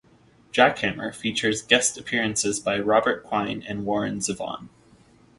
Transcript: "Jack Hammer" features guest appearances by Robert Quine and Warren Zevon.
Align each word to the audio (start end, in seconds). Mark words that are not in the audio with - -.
"Jack 0.51 0.79
Hammer" 0.79 1.13
features 1.13 1.61
guest 1.61 1.95
appearances 1.95 2.59
by 2.59 2.79
Robert 2.79 3.23
Quine 3.23 3.61
and 3.67 3.85
Warren 3.85 4.17
Zevon. 4.17 4.69